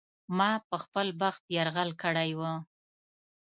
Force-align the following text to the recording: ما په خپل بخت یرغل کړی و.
ما 0.37 0.51
په 0.69 0.75
خپل 0.83 1.07
بخت 1.21 1.43
یرغل 1.57 1.89
کړی 2.03 2.29
و. 2.39 2.41